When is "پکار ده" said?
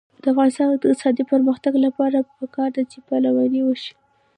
2.39-2.83